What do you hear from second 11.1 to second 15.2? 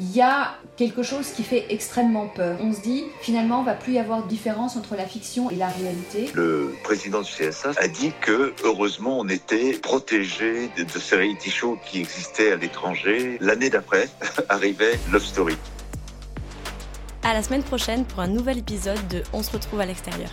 reality shows qui existaient à l'étranger. L'année d'après arrivait